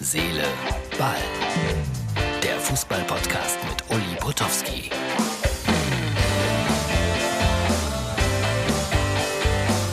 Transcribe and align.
Seele, 0.00 0.44
Ball. 0.96 1.16
Der 2.40 2.56
Fußball-Podcast 2.60 3.58
mit 3.68 3.82
Uli 3.90 4.16
Potowski. 4.20 4.90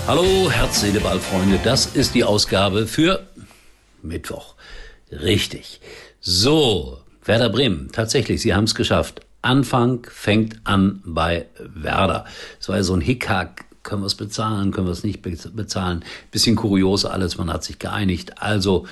Hallo, 0.05 0.51
Herz, 0.51 0.81
Seele, 0.81 0.99
Ball, 0.99 1.19
Freunde. 1.19 1.59
Das 1.63 1.87
ist 1.87 2.13
die 2.13 2.23
Ausgabe 2.23 2.85
für 2.85 3.25
Mittwoch. 4.03 4.53
Richtig. 5.11 5.81
So, 6.21 6.99
Werder 7.23 7.49
Bremen. 7.49 7.89
Tatsächlich, 7.91 8.43
Sie 8.43 8.53
haben 8.53 8.65
es 8.65 8.75
geschafft. 8.75 9.21
Anfang 9.41 10.05
fängt 10.11 10.59
an 10.65 11.01
bei 11.03 11.47
Werder. 11.57 12.25
Es 12.59 12.69
war 12.69 12.75
ja 12.75 12.83
so 12.83 12.93
ein 12.93 13.01
Hickhack. 13.01 13.65
Können 13.81 14.03
wir 14.03 14.07
es 14.07 14.15
bezahlen? 14.15 14.71
Können 14.71 14.87
wir 14.87 14.93
es 14.93 15.03
nicht 15.03 15.23
bezahlen? 15.23 16.03
Bisschen 16.29 16.55
kurios 16.55 17.05
alles. 17.05 17.37
Man 17.37 17.51
hat 17.51 17.63
sich 17.63 17.79
geeinigt. 17.79 18.41
Also, 18.41 18.85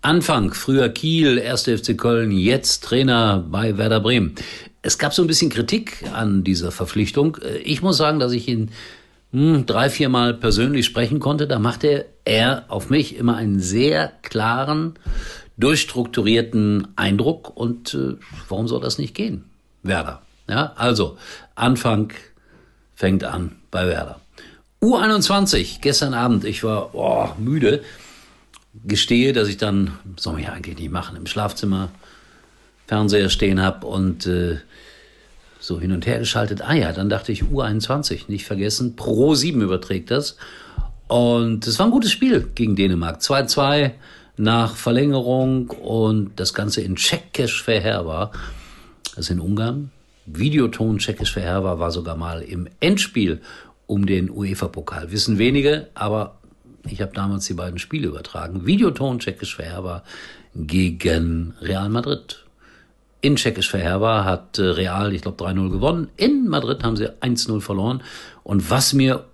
Anfang, 0.00 0.54
früher 0.54 0.88
Kiel, 0.90 1.40
1. 1.40 1.64
FC 1.64 1.98
Köln, 1.98 2.30
jetzt 2.30 2.84
Trainer 2.84 3.44
bei 3.50 3.78
Werder 3.78 3.98
Bremen. 3.98 4.36
Es 4.80 4.96
gab 4.96 5.12
so 5.12 5.22
ein 5.22 5.26
bisschen 5.26 5.50
Kritik 5.50 6.04
an 6.14 6.44
dieser 6.44 6.70
Verpflichtung. 6.70 7.36
Ich 7.64 7.82
muss 7.82 7.96
sagen, 7.96 8.20
dass 8.20 8.30
ich 8.30 8.46
ihn 8.46 8.70
hm, 9.32 9.66
drei, 9.66 9.90
vier 9.90 10.08
Mal 10.08 10.34
persönlich 10.34 10.86
sprechen 10.86 11.18
konnte, 11.18 11.48
da 11.48 11.58
machte 11.58 12.06
er 12.24 12.64
auf 12.68 12.90
mich 12.90 13.16
immer 13.16 13.36
einen 13.36 13.58
sehr 13.58 14.12
klaren, 14.22 14.94
durchstrukturierten 15.56 16.88
Eindruck. 16.94 17.56
Und 17.56 17.92
äh, 17.94 18.14
warum 18.48 18.68
soll 18.68 18.80
das 18.80 18.98
nicht 18.98 19.16
gehen? 19.16 19.50
Werder. 19.82 20.22
Ja, 20.48 20.74
also 20.76 21.18
Anfang 21.56 22.12
fängt 22.94 23.24
an 23.24 23.56
bei 23.72 23.88
Werder. 23.88 24.20
U21, 24.80 25.80
gestern 25.80 26.14
Abend, 26.14 26.44
ich 26.44 26.62
war 26.62 26.94
oh, 26.94 27.30
müde, 27.36 27.82
gestehe, 28.84 29.32
dass 29.32 29.48
ich 29.48 29.56
dann, 29.56 29.98
soll 30.16 30.34
man 30.34 30.42
ja 30.42 30.52
eigentlich 30.52 30.78
nicht 30.78 30.90
machen, 30.90 31.16
im 31.16 31.26
Schlafzimmer 31.26 31.90
Fernseher 32.86 33.28
stehen 33.28 33.60
habe 33.60 33.86
und 33.86 34.26
äh, 34.26 34.58
so 35.60 35.80
hin 35.80 35.92
und 35.92 36.06
her 36.06 36.18
geschaltet. 36.18 36.62
Ah 36.62 36.74
ja, 36.74 36.92
dann 36.92 37.08
dachte 37.08 37.32
ich 37.32 37.42
U21, 37.42 38.22
nicht 38.28 38.46
vergessen. 38.46 38.96
Pro 38.96 39.34
7 39.34 39.60
überträgt 39.60 40.10
das. 40.10 40.36
Und 41.06 41.66
es 41.66 41.78
war 41.78 41.86
ein 41.86 41.92
gutes 41.92 42.12
Spiel 42.12 42.48
gegen 42.54 42.76
Dänemark. 42.76 43.20
2-2 43.20 43.92
nach 44.36 44.76
Verlängerung 44.76 45.70
und 45.70 46.32
das 46.36 46.54
Ganze 46.54 46.80
in 46.80 46.96
Tschechisch 46.96 47.62
verheerbar. 47.62 48.32
Das 49.16 49.30
in 49.30 49.40
Ungarn. 49.40 49.90
Videoton 50.26 50.98
Tschechisch 50.98 51.32
verheerbar 51.32 51.78
war 51.78 51.90
sogar 51.90 52.16
mal 52.16 52.42
im 52.42 52.68
Endspiel 52.80 53.40
um 53.86 54.06
den 54.06 54.30
UEFA-Pokal. 54.30 55.10
Wissen 55.10 55.38
wenige, 55.38 55.88
aber 55.94 56.37
ich 56.86 57.00
habe 57.00 57.12
damals 57.12 57.46
die 57.46 57.54
beiden 57.54 57.78
Spiele 57.78 58.08
übertragen. 58.08 58.66
Videoton 58.66 59.18
Tschechisch 59.18 59.56
verheerbar 59.56 60.04
gegen 60.54 61.54
Real 61.60 61.88
Madrid 61.88 62.44
in 63.20 63.36
Tschechisch 63.36 63.70
verheerbar, 63.70 64.24
hat 64.24 64.58
äh, 64.58 64.62
Real, 64.62 65.12
ich 65.12 65.22
glaube, 65.22 65.42
3-0 65.44 65.70
gewonnen. 65.70 66.08
In 66.16 66.48
Madrid 66.48 66.84
haben 66.84 66.96
sie 66.96 67.10
1-0 67.10 67.60
verloren. 67.60 68.02
Und 68.44 68.70
was 68.70 68.92
mir 68.92 69.24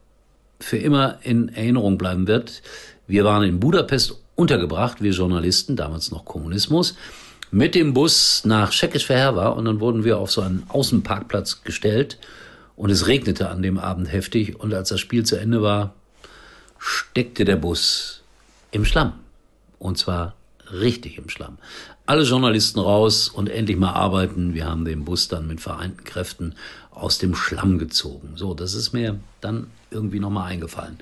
für 0.61 0.79
immer 0.79 1.19
in 1.23 1.51
Erinnerung 1.51 1.99
bleiben 1.99 2.27
wird, 2.27 2.63
wir 3.07 3.25
waren 3.25 3.43
in 3.43 3.61
Budapest 3.61 4.17
untergebracht, 4.37 5.03
wir 5.03 5.13
Journalisten, 5.13 5.77
damals 5.77 6.11
noch 6.11 6.25
Kommunismus, 6.25 6.97
mit 7.51 7.75
dem 7.75 7.93
Bus 7.93 8.43
nach 8.45 8.71
Tschechisch 8.71 9.07
verheerbar 9.07 9.57
und 9.57 9.67
dann 9.67 9.81
wurden 9.81 10.03
wir 10.03 10.19
auf 10.19 10.33
so 10.33 10.41
einen 10.41 10.65
Außenparkplatz 10.69 11.63
gestellt 11.63 12.19
und 12.75 12.91
es 12.91 13.07
regnete 13.07 13.49
an 13.51 13.63
dem 13.63 13.79
Abend 13.79 14.11
heftig 14.11 14.59
und 14.59 14.75
als 14.75 14.89
das 14.89 14.99
Spiel 14.99 15.25
zu 15.25 15.37
Ende 15.37 15.63
war, 15.63 15.95
steckte 16.85 17.47
der 17.47 17.57
Bus 17.57 18.21
im 18.71 18.85
Schlamm. 18.85 19.15
Und 19.79 19.97
zwar 19.97 20.35
richtig 20.71 21.17
im 21.17 21.31
Schlamm. 21.31 21.57
Alle 22.05 22.25
Journalisten 22.25 22.79
raus 22.79 23.29
und 23.29 23.49
endlich 23.49 23.79
mal 23.79 23.93
arbeiten. 23.93 24.53
Wir 24.53 24.67
haben 24.67 24.85
den 24.85 25.07
Bus 25.07 25.29
dann 25.29 25.47
mit 25.47 25.63
vereinten 25.63 26.05
Kräften 26.05 26.55
aus 26.91 27.17
dem 27.17 27.35
Schlamm 27.35 27.79
gezogen. 27.79 28.33
So, 28.37 28.53
das 28.53 28.75
ist 28.75 28.93
mir 28.93 29.19
dann 29.41 29.69
irgendwie 29.91 30.21
nochmal 30.21 30.53
eingefallen. 30.53 30.99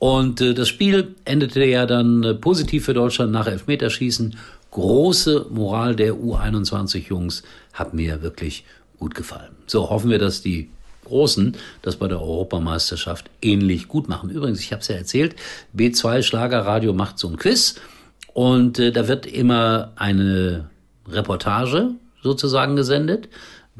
Und 0.00 0.40
äh, 0.40 0.52
das 0.52 0.68
Spiel 0.68 1.14
endete 1.24 1.64
ja 1.64 1.86
dann 1.86 2.24
äh, 2.24 2.34
positiv 2.34 2.86
für 2.86 2.94
Deutschland 2.94 3.30
nach 3.30 3.46
Elfmeterschießen. 3.46 4.36
Große 4.72 5.46
Moral 5.50 5.94
der 5.94 6.14
U21-Jungs 6.14 7.44
hat 7.72 7.94
mir 7.94 8.22
wirklich 8.22 8.64
gut 8.98 9.14
gefallen. 9.14 9.52
So 9.66 9.90
hoffen 9.90 10.10
wir, 10.10 10.18
dass 10.18 10.42
die 10.42 10.70
Großen 11.10 11.56
das 11.82 11.96
bei 11.96 12.08
der 12.08 12.20
Europameisterschaft 12.22 13.28
ähnlich 13.42 13.88
gut 13.88 14.08
machen. 14.08 14.30
Übrigens, 14.30 14.60
ich 14.60 14.72
habe 14.72 14.80
es 14.80 14.88
ja 14.88 14.96
erzählt, 14.96 15.36
B2 15.76 16.22
Schlagerradio 16.22 16.94
macht 16.94 17.18
so 17.18 17.28
ein 17.28 17.36
Quiz. 17.36 17.74
Und 18.32 18.78
äh, 18.78 18.92
da 18.92 19.08
wird 19.08 19.26
immer 19.26 19.92
eine 19.96 20.70
Reportage 21.06 21.90
sozusagen 22.22 22.76
gesendet, 22.76 23.28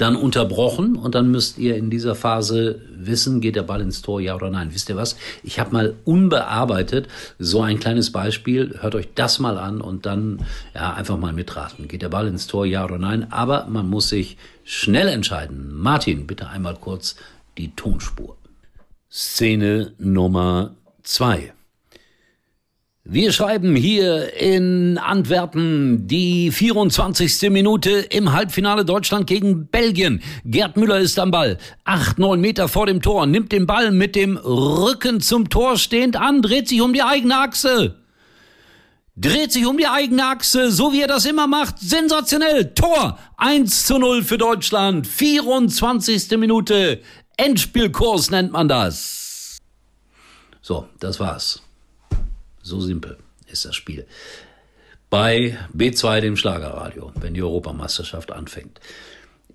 dann 0.00 0.16
unterbrochen 0.16 0.96
und 0.96 1.14
dann 1.14 1.30
müsst 1.30 1.58
ihr 1.58 1.76
in 1.76 1.90
dieser 1.90 2.14
Phase 2.14 2.80
wissen, 2.90 3.40
geht 3.40 3.56
der 3.56 3.62
Ball 3.62 3.80
ins 3.80 4.02
Tor, 4.02 4.20
ja 4.20 4.34
oder 4.34 4.50
nein. 4.50 4.70
Wisst 4.72 4.88
ihr 4.88 4.96
was? 4.96 5.16
Ich 5.42 5.60
habe 5.60 5.72
mal 5.72 5.94
unbearbeitet 6.04 7.08
so 7.38 7.60
ein 7.60 7.78
kleines 7.78 8.10
Beispiel. 8.10 8.78
Hört 8.80 8.94
euch 8.94 9.08
das 9.14 9.38
mal 9.38 9.58
an 9.58 9.80
und 9.80 10.06
dann 10.06 10.44
ja 10.74 10.94
einfach 10.94 11.18
mal 11.18 11.32
mitraten. 11.32 11.86
Geht 11.88 12.02
der 12.02 12.08
Ball 12.08 12.28
ins 12.28 12.46
Tor, 12.46 12.64
ja 12.64 12.84
oder 12.84 12.98
nein? 12.98 13.30
Aber 13.30 13.66
man 13.66 13.88
muss 13.88 14.08
sich 14.08 14.38
schnell 14.64 15.08
entscheiden. 15.08 15.74
Martin, 15.74 16.26
bitte 16.26 16.48
einmal 16.48 16.76
kurz 16.76 17.16
die 17.58 17.74
Tonspur. 17.74 18.36
Szene 19.10 19.92
Nummer 19.98 20.74
zwei. 21.02 21.52
Wir 23.12 23.32
schreiben 23.32 23.74
hier 23.74 24.34
in 24.40 24.96
Antwerpen 24.96 26.06
die 26.06 26.52
24. 26.52 27.50
Minute 27.50 27.90
im 27.90 28.32
Halbfinale 28.32 28.84
Deutschland 28.84 29.26
gegen 29.26 29.66
Belgien. 29.66 30.22
Gerd 30.44 30.76
Müller 30.76 31.00
ist 31.00 31.18
am 31.18 31.32
Ball. 31.32 31.58
Acht, 31.82 32.20
neun 32.20 32.40
Meter 32.40 32.68
vor 32.68 32.86
dem 32.86 33.02
Tor, 33.02 33.26
nimmt 33.26 33.50
den 33.50 33.66
Ball 33.66 33.90
mit 33.90 34.14
dem 34.14 34.36
Rücken 34.36 35.20
zum 35.20 35.48
Tor 35.48 35.76
stehend 35.76 36.14
an, 36.14 36.40
dreht 36.40 36.68
sich 36.68 36.80
um 36.80 36.92
die 36.92 37.02
eigene 37.02 37.36
Achse. 37.36 37.96
Dreht 39.16 39.50
sich 39.50 39.66
um 39.66 39.76
die 39.76 39.88
eigene 39.88 40.26
Achse, 40.26 40.70
so 40.70 40.92
wie 40.92 41.00
er 41.00 41.08
das 41.08 41.24
immer 41.24 41.48
macht. 41.48 41.80
Sensationell. 41.80 42.74
Tor. 42.74 43.18
1 43.38 43.86
zu 43.86 43.98
0 43.98 44.22
für 44.22 44.38
Deutschland. 44.38 45.08
24. 45.08 46.38
Minute. 46.38 47.00
Endspielkurs 47.36 48.30
nennt 48.30 48.52
man 48.52 48.68
das. 48.68 49.58
So, 50.62 50.86
das 51.00 51.18
war's. 51.18 51.60
So 52.62 52.80
simpel 52.80 53.18
ist 53.50 53.64
das 53.64 53.74
Spiel. 53.74 54.06
Bei 55.08 55.58
B2, 55.76 56.20
dem 56.20 56.36
Schlagerradio, 56.36 57.12
wenn 57.20 57.34
die 57.34 57.42
Europameisterschaft 57.42 58.30
anfängt. 58.30 58.80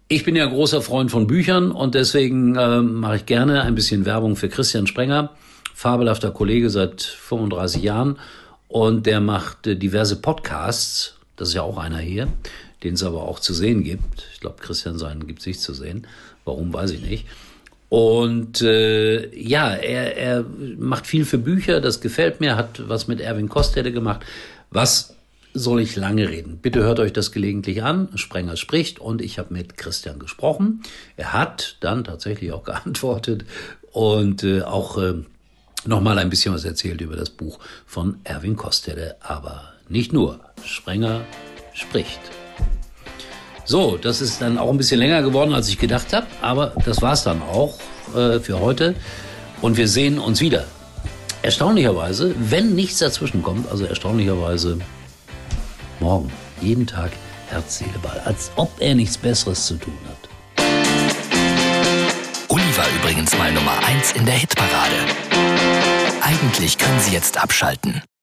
Ich 0.07 0.23
bin 0.23 0.35
ja 0.35 0.45
großer 0.45 0.81
Freund 0.81 1.09
von 1.09 1.27
Büchern 1.27 1.71
und 1.71 1.95
deswegen 1.95 2.55
äh, 2.55 2.81
mache 2.81 3.17
ich 3.17 3.25
gerne 3.25 3.61
ein 3.61 3.73
bisschen 3.73 4.05
Werbung 4.05 4.35
für 4.35 4.49
Christian 4.49 4.85
Sprenger, 4.85 5.31
fabelhafter 5.73 6.31
Kollege 6.31 6.69
seit 6.69 7.01
35 7.01 7.81
Jahren 7.81 8.19
und 8.67 9.05
der 9.05 9.21
macht 9.21 9.65
äh, 9.65 9.75
diverse 9.75 10.17
Podcasts. 10.17 11.15
Das 11.37 11.49
ist 11.49 11.53
ja 11.55 11.63
auch 11.63 11.77
einer 11.77 11.97
hier, 11.97 12.27
den 12.83 12.93
es 12.93 13.03
aber 13.03 13.23
auch 13.23 13.39
zu 13.39 13.53
sehen 13.53 13.83
gibt. 13.83 14.27
Ich 14.33 14.41
glaube, 14.41 14.57
Christian 14.61 14.97
seinen 14.97 15.25
gibt 15.25 15.39
es 15.39 15.47
nicht 15.47 15.61
zu 15.61 15.73
sehen. 15.73 16.05
Warum, 16.43 16.71
weiß 16.71 16.91
ich 16.91 17.01
nicht. 17.01 17.25
Und 17.95 18.61
äh, 18.61 19.33
ja, 19.33 19.73
er, 19.73 20.17
er 20.17 20.45
macht 20.77 21.07
viel 21.07 21.23
für 21.23 21.37
Bücher, 21.37 21.79
das 21.79 22.01
gefällt 22.01 22.41
mir, 22.41 22.57
hat 22.57 22.89
was 22.89 23.07
mit 23.07 23.21
Erwin 23.21 23.47
Kostede 23.47 23.93
gemacht. 23.93 24.25
Was 24.69 25.15
soll 25.53 25.79
ich 25.79 25.95
lange 25.95 26.27
reden? 26.27 26.59
Bitte 26.61 26.83
hört 26.83 26.99
euch 26.99 27.13
das 27.13 27.31
gelegentlich 27.31 27.83
an. 27.83 28.09
Sprenger 28.15 28.57
spricht 28.57 28.99
und 28.99 29.21
ich 29.21 29.39
habe 29.39 29.53
mit 29.53 29.77
Christian 29.77 30.19
gesprochen. 30.19 30.83
Er 31.15 31.31
hat 31.31 31.77
dann 31.79 32.03
tatsächlich 32.03 32.51
auch 32.51 32.63
geantwortet 32.65 33.45
und 33.93 34.43
äh, 34.43 34.63
auch 34.63 34.97
äh, 34.97 35.13
nochmal 35.85 36.19
ein 36.19 36.29
bisschen 36.29 36.53
was 36.53 36.65
erzählt 36.65 36.99
über 36.99 37.15
das 37.15 37.29
Buch 37.29 37.59
von 37.85 38.17
Erwin 38.25 38.57
Kostede. 38.57 39.15
Aber 39.21 39.71
nicht 39.87 40.11
nur. 40.11 40.41
Sprenger 40.65 41.21
spricht. 41.73 42.19
So, 43.65 43.97
das 43.97 44.21
ist 44.21 44.41
dann 44.41 44.59
auch 44.59 44.69
ein 44.69 44.77
bisschen 44.77 44.99
länger 44.99 45.23
geworden, 45.23 45.53
als 45.53 45.67
ich 45.69 45.79
gedacht 45.79 46.13
habe, 46.13 46.27
aber 46.41 46.73
das 46.85 47.01
war's 47.01 47.23
dann 47.23 47.41
auch 47.41 47.79
äh, 48.15 48.39
für 48.39 48.59
heute 48.59 48.95
und 49.61 49.75
wir 49.75 49.87
sehen 49.87 50.19
uns 50.19 50.39
wieder. 50.39 50.65
Erstaunlicherweise, 51.41 52.35
wenn 52.37 52.75
nichts 52.75 52.99
dazwischen 52.99 53.41
kommt, 53.41 53.69
also 53.71 53.85
erstaunlicherweise 53.85 54.77
morgen, 55.99 56.31
jeden 56.61 56.85
Tag 56.85 57.11
Herz, 57.49 57.79
Seele, 57.79 57.97
Ball, 58.03 58.21
als 58.25 58.51
ob 58.55 58.71
er 58.79 58.93
nichts 58.93 59.17
Besseres 59.17 59.65
zu 59.65 59.75
tun 59.75 59.97
hat. 60.07 60.63
Uli 62.49 62.77
war 62.77 62.85
übrigens 62.99 63.35
mal 63.37 63.51
Nummer 63.51 63.77
1 63.85 64.13
in 64.13 64.25
der 64.25 64.35
Hitparade. 64.35 64.95
Eigentlich 66.21 66.77
können 66.77 66.99
Sie 66.99 67.13
jetzt 67.13 67.41
abschalten. 67.41 68.01